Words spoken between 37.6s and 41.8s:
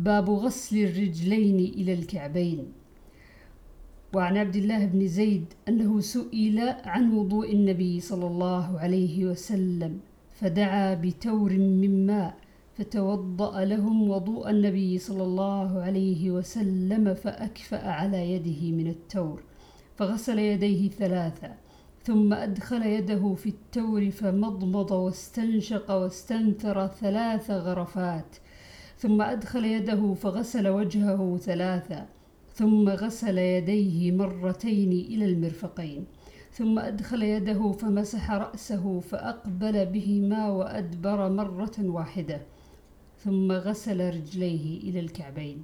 فمسح رأسه فأقبل بهما وأدبر مرة